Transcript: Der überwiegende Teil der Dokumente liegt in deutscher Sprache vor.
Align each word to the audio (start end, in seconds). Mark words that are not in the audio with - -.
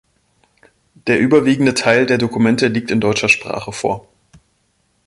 Der 1.05 1.19
überwiegende 1.19 1.75
Teil 1.75 2.07
der 2.07 2.17
Dokumente 2.17 2.65
liegt 2.69 2.89
in 2.89 2.99
deutscher 2.99 3.29
Sprache 3.29 3.71
vor. 3.71 4.07